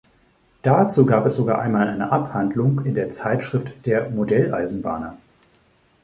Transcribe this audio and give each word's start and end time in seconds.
Dazu 0.63 1.05
gab 1.05 1.27
es 1.27 1.35
sogar 1.35 1.59
einmal 1.61 1.87
eine 1.87 2.11
Abhandlung 2.11 2.83
in 2.85 2.95
der 2.95 3.11
Zeitschrift 3.11 3.85
"Der 3.85 4.09
Modelleisenbahner". 4.09 5.15